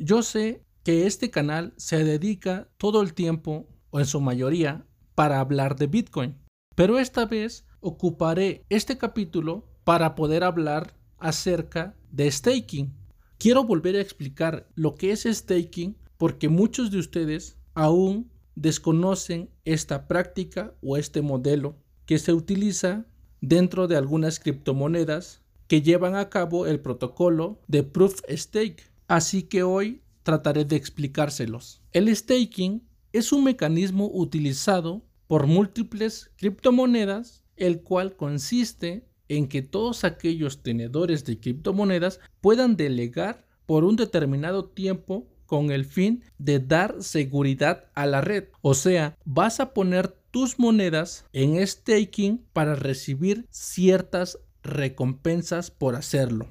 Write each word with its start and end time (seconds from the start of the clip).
Yo 0.00 0.22
sé 0.22 0.64
que 0.84 1.08
este 1.08 1.28
canal 1.28 1.74
se 1.76 2.04
dedica 2.04 2.70
todo 2.76 3.02
el 3.02 3.14
tiempo, 3.14 3.66
o 3.90 3.98
en 3.98 4.06
su 4.06 4.20
mayoría, 4.20 4.86
para 5.16 5.40
hablar 5.40 5.74
de 5.74 5.88
Bitcoin. 5.88 6.36
Pero 6.76 7.00
esta 7.00 7.26
vez 7.26 7.66
ocuparé 7.80 8.64
este 8.68 8.96
capítulo 8.96 9.66
para 9.82 10.14
poder 10.14 10.44
hablar 10.44 10.94
acerca 11.18 11.96
de 12.12 12.30
staking. 12.30 12.94
Quiero 13.38 13.64
volver 13.64 13.96
a 13.96 14.00
explicar 14.00 14.68
lo 14.76 14.94
que 14.94 15.10
es 15.10 15.24
staking 15.24 15.96
porque 16.16 16.48
muchos 16.48 16.92
de 16.92 16.98
ustedes 16.98 17.58
aún 17.74 18.30
desconocen 18.54 19.50
esta 19.64 20.06
práctica 20.06 20.74
o 20.80 20.96
este 20.96 21.22
modelo 21.22 21.76
que 22.06 22.20
se 22.20 22.32
utiliza 22.32 23.06
dentro 23.40 23.88
de 23.88 23.96
algunas 23.96 24.38
criptomonedas 24.38 25.42
que 25.66 25.82
llevan 25.82 26.14
a 26.14 26.28
cabo 26.28 26.66
el 26.68 26.78
protocolo 26.78 27.60
de 27.66 27.82
Proof 27.82 28.20
Stake. 28.30 28.84
Así 29.08 29.42
que 29.42 29.62
hoy 29.62 30.02
trataré 30.22 30.66
de 30.66 30.76
explicárselos. 30.76 31.82
El 31.92 32.14
staking 32.14 32.86
es 33.12 33.32
un 33.32 33.42
mecanismo 33.42 34.10
utilizado 34.12 35.02
por 35.26 35.46
múltiples 35.46 36.30
criptomonedas, 36.36 37.42
el 37.56 37.80
cual 37.82 38.16
consiste 38.16 39.08
en 39.28 39.48
que 39.48 39.62
todos 39.62 40.04
aquellos 40.04 40.62
tenedores 40.62 41.24
de 41.24 41.40
criptomonedas 41.40 42.20
puedan 42.40 42.76
delegar 42.76 43.46
por 43.64 43.84
un 43.84 43.96
determinado 43.96 44.66
tiempo 44.66 45.26
con 45.46 45.70
el 45.70 45.86
fin 45.86 46.22
de 46.36 46.58
dar 46.58 47.02
seguridad 47.02 47.86
a 47.94 48.04
la 48.04 48.20
red. 48.20 48.48
O 48.60 48.74
sea, 48.74 49.16
vas 49.24 49.60
a 49.60 49.72
poner 49.72 50.08
tus 50.30 50.58
monedas 50.58 51.24
en 51.32 51.66
staking 51.66 52.44
para 52.52 52.74
recibir 52.74 53.46
ciertas 53.50 54.38
recompensas 54.62 55.70
por 55.70 55.96
hacerlo. 55.96 56.48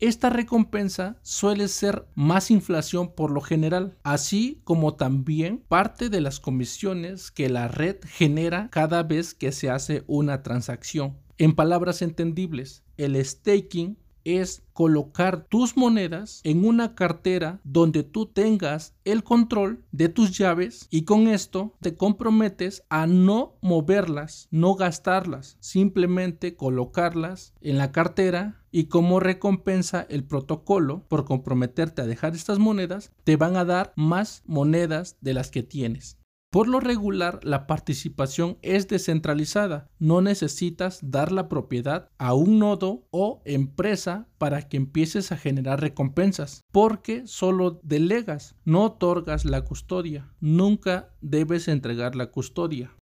Esta 0.00 0.30
recompensa 0.30 1.18
suele 1.20 1.68
ser 1.68 2.06
más 2.14 2.50
inflación 2.50 3.14
por 3.14 3.30
lo 3.30 3.42
general, 3.42 3.98
así 4.02 4.62
como 4.64 4.94
también 4.94 5.62
parte 5.68 6.08
de 6.08 6.22
las 6.22 6.40
comisiones 6.40 7.30
que 7.30 7.50
la 7.50 7.68
red 7.68 7.96
genera 8.06 8.70
cada 8.70 9.02
vez 9.02 9.34
que 9.34 9.52
se 9.52 9.68
hace 9.68 10.02
una 10.06 10.42
transacción. 10.42 11.18
En 11.36 11.54
palabras 11.54 12.00
entendibles, 12.00 12.82
el 12.96 13.22
staking 13.22 13.98
es 14.24 14.62
colocar 14.72 15.46
tus 15.48 15.76
monedas 15.76 16.40
en 16.44 16.64
una 16.64 16.94
cartera 16.94 17.60
donde 17.64 18.02
tú 18.02 18.26
tengas 18.26 18.94
el 19.04 19.22
control 19.22 19.84
de 19.92 20.08
tus 20.08 20.36
llaves 20.36 20.86
y 20.90 21.02
con 21.02 21.28
esto 21.28 21.74
te 21.80 21.96
comprometes 21.96 22.84
a 22.88 23.06
no 23.06 23.56
moverlas, 23.60 24.48
no 24.50 24.74
gastarlas, 24.74 25.56
simplemente 25.60 26.56
colocarlas 26.56 27.54
en 27.60 27.78
la 27.78 27.92
cartera 27.92 28.62
y 28.70 28.84
como 28.84 29.20
recompensa 29.20 30.06
el 30.08 30.24
protocolo 30.24 31.04
por 31.08 31.24
comprometerte 31.24 32.02
a 32.02 32.06
dejar 32.06 32.34
estas 32.34 32.58
monedas 32.58 33.12
te 33.24 33.36
van 33.36 33.56
a 33.56 33.64
dar 33.64 33.92
más 33.96 34.42
monedas 34.46 35.16
de 35.20 35.34
las 35.34 35.50
que 35.50 35.62
tienes. 35.62 36.19
Por 36.52 36.66
lo 36.66 36.80
regular, 36.80 37.38
la 37.44 37.68
participación 37.68 38.58
es 38.62 38.88
descentralizada. 38.88 39.88
No 40.00 40.20
necesitas 40.20 40.98
dar 41.00 41.30
la 41.30 41.48
propiedad 41.48 42.10
a 42.18 42.34
un 42.34 42.58
nodo 42.58 43.06
o 43.12 43.40
empresa 43.44 44.26
para 44.36 44.68
que 44.68 44.76
empieces 44.76 45.30
a 45.30 45.36
generar 45.36 45.80
recompensas, 45.80 46.62
porque 46.72 47.28
solo 47.28 47.80
delegas, 47.84 48.56
no 48.64 48.82
otorgas 48.86 49.44
la 49.44 49.62
custodia. 49.62 50.34
Nunca 50.40 51.14
debes 51.20 51.68
entregar 51.68 52.16
la 52.16 52.32
custodia. 52.32 52.96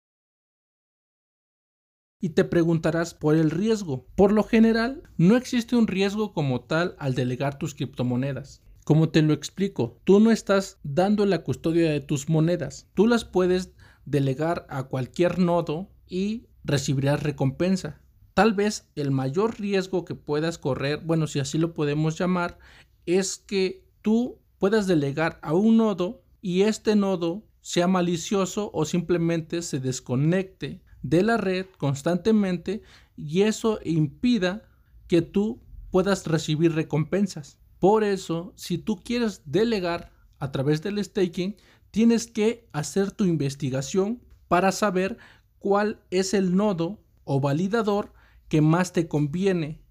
Y 2.20 2.30
te 2.30 2.46
preguntarás 2.46 3.14
por 3.14 3.36
el 3.36 3.52
riesgo. 3.52 4.08
Por 4.16 4.32
lo 4.32 4.44
general, 4.44 5.04
no 5.18 5.38
existe 5.38 5.76
un 5.76 5.86
riesgo 5.86 6.34
como 6.34 6.62
tal 6.62 6.96
al 6.98 7.14
delegar 7.14 7.60
tus 7.60 7.76
criptomonedas. 7.76 8.65
Como 8.86 9.10
te 9.10 9.24
lo 9.24 9.34
explico, 9.34 10.00
tú 10.04 10.20
no 10.20 10.30
estás 10.30 10.78
dando 10.84 11.26
la 11.26 11.42
custodia 11.42 11.90
de 11.90 12.02
tus 12.02 12.30
monedas. 12.30 12.88
Tú 12.94 13.08
las 13.08 13.26
puedes 13.26 13.72
delegar 14.06 14.68
a 14.70 14.84
cualquier 14.84 15.40
nodo 15.40 15.90
y 16.08 16.46
recibirás 16.64 17.24
recompensa. 17.24 18.00
Tal 18.36 18.54
vez 18.54 18.88
el 18.94 19.10
mayor 19.10 19.60
riesgo 19.60 20.06
que 20.06 20.14
puedas 20.14 20.60
correr, 20.60 21.02
bueno, 21.04 21.26
si 21.26 21.40
así 21.40 21.58
lo 21.58 21.74
podemos 21.74 22.16
llamar, 22.20 22.60
es 23.08 23.38
que 23.38 23.88
tú 24.04 24.38
puedas 24.60 24.86
delegar 24.86 25.40
a 25.42 25.56
un 25.56 25.78
nodo 25.78 26.22
y 26.40 26.62
este 26.62 26.96
nodo 26.96 27.44
sea 27.62 27.88
malicioso 27.88 28.70
o 28.72 28.86
simplemente 28.86 29.64
se 29.64 29.80
desconecte 29.80 30.84
de 31.02 31.24
la 31.24 31.38
red 31.38 31.66
constantemente 31.80 32.84
y 33.16 33.42
eso 33.42 33.80
impida 33.84 34.70
que 35.08 35.24
tú 35.24 35.64
puedas 35.90 36.28
recibir 36.28 36.76
recompensas. 36.76 37.58
Por 37.86 38.04
eso, 38.04 38.52
si 38.56 38.80
tú 38.80 39.04
quieres 39.04 39.44
delegar 39.46 40.12
a 40.40 40.52
través 40.52 40.82
del 40.82 40.98
staking, 41.06 41.56
tienes 41.92 42.26
que 42.26 42.68
hacer 42.74 43.12
tu 43.12 43.26
investigación 43.26 44.24
para 44.48 44.72
saber 44.72 45.20
cuál 45.60 46.02
es 46.10 46.34
el 46.34 46.56
nodo 46.56 47.00
o 47.26 47.40
validador 47.40 48.12
que 48.48 48.60
más 48.60 48.92
te 48.92 49.08
conviene. 49.08 49.84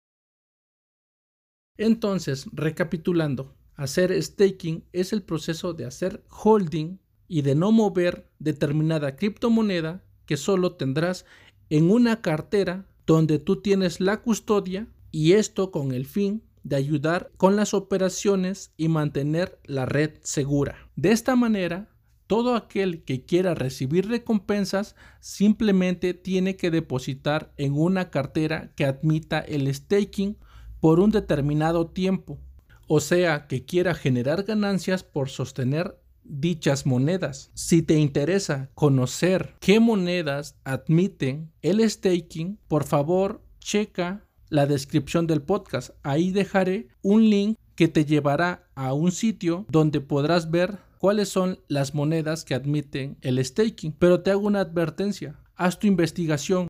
Entonces, 1.79 2.49
recapitulando, 2.53 3.55
hacer 3.77 4.21
staking 4.21 4.83
es 4.93 5.13
el 5.13 5.23
proceso 5.23 5.73
de 5.73 5.85
hacer 5.85 6.25
holding 6.31 6.99
y 7.29 7.43
de 7.43 7.55
no 7.55 7.71
mover 7.71 8.29
determinada 8.41 9.15
criptomoneda 9.15 10.03
que 10.27 10.37
solo 10.37 10.75
tendrás 10.75 11.27
en 11.71 11.93
una 11.93 12.23
cartera 12.23 12.89
donde 13.07 13.39
tú 13.39 13.63
tienes 13.63 14.01
la 14.01 14.21
custodia 14.21 14.89
y 15.13 15.35
esto 15.35 15.71
con 15.71 15.93
el 15.93 16.07
fin 16.07 16.43
de 16.65 16.77
ayudar 16.77 17.31
con 17.37 17.55
las 17.55 17.75
operaciones 17.75 18.73
y 18.77 18.89
mantener 18.89 19.61
la 19.65 19.87
red 19.87 20.15
segura. 20.23 20.77
De 20.97 21.13
esta 21.13 21.37
manera, 21.37 21.89
todo 22.27 22.57
aquel 22.57 23.05
que 23.05 23.25
quiera 23.25 23.55
recibir 23.55 24.09
recompensas 24.09 24.97
simplemente 25.21 26.15
tiene 26.15 26.57
que 26.57 26.71
depositar 26.71 27.53
en 27.59 27.75
una 27.75 28.11
cartera 28.11 28.73
que 28.77 28.87
admita 28.87 29.41
el 29.41 29.73
staking 29.73 30.39
por 30.81 31.01
un 31.01 31.11
determinado 31.11 31.87
tiempo, 31.87 32.41
o 32.89 33.01
sea 33.01 33.47
que 33.47 33.65
quiera 33.65 33.95
generar 33.95 34.43
ganancias 34.45 35.03
por 35.03 35.29
sostener 35.29 35.99
dichas 36.25 36.87
monedas. 36.87 37.51
Si 37.55 37.83
te 37.83 37.99
interesa 37.99 38.71
conocer 38.75 39.55
qué 39.61 39.79
monedas 39.81 40.57
admiten 40.65 41.53
el 41.61 41.89
staking, 41.89 42.59
por 42.69 42.85
favor 42.85 43.43
checa 43.61 44.24
la 44.49 44.67
descripción 44.67 45.27
del 45.27 45.43
podcast. 45.43 45.91
Ahí 46.03 46.31
dejaré 46.31 46.89
un 47.03 47.29
link 47.29 47.59
que 47.75 47.89
te 47.89 48.05
llevará 48.05 48.69
a 48.75 48.93
un 48.93 49.13
sitio 49.13 49.67
donde 49.69 50.01
podrás 50.01 50.51
ver 50.51 50.79
cuáles 50.99 51.29
son 51.29 51.59
las 51.69 51.95
monedas 51.95 52.45
que 52.45 52.55
admiten 52.55 53.19
el 53.21 53.45
staking. 53.45 53.93
Pero 53.93 54.23
te 54.23 54.31
hago 54.31 54.47
una 54.47 54.61
advertencia. 54.61 55.39
Haz 55.57 55.79
tu 55.79 55.87
investigación. 55.87 56.69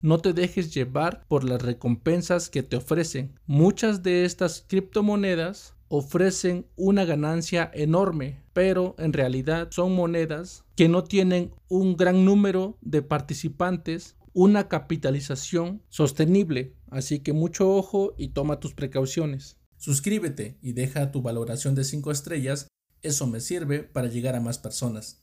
No 0.00 0.18
te 0.18 0.32
dejes 0.32 0.74
llevar 0.74 1.24
por 1.28 1.44
las 1.44 1.62
recompensas 1.62 2.50
que 2.50 2.62
te 2.62 2.76
ofrecen. 2.76 3.38
Muchas 3.46 4.02
de 4.02 4.24
estas 4.24 4.64
criptomonedas 4.68 5.76
ofrecen 5.88 6.66
una 6.74 7.04
ganancia 7.04 7.70
enorme, 7.72 8.42
pero 8.52 8.96
en 8.98 9.12
realidad 9.12 9.68
son 9.70 9.94
monedas 9.94 10.64
que 10.74 10.88
no 10.88 11.04
tienen 11.04 11.52
un 11.68 11.96
gran 11.96 12.24
número 12.24 12.78
de 12.80 13.02
participantes 13.02 14.16
una 14.32 14.68
capitalización 14.68 15.82
sostenible. 15.88 16.74
Así 16.90 17.20
que 17.20 17.32
mucho 17.32 17.74
ojo 17.74 18.14
y 18.16 18.28
toma 18.28 18.60
tus 18.60 18.74
precauciones. 18.74 19.58
Suscríbete 19.76 20.58
y 20.62 20.72
deja 20.72 21.10
tu 21.10 21.22
valoración 21.22 21.74
de 21.74 21.84
5 21.84 22.10
estrellas. 22.10 22.68
Eso 23.02 23.26
me 23.26 23.40
sirve 23.40 23.82
para 23.82 24.08
llegar 24.08 24.36
a 24.36 24.40
más 24.40 24.58
personas. 24.58 25.20